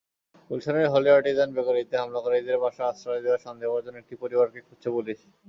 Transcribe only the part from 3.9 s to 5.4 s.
একটি পরিবারকে খুঁজছে পুলিশ।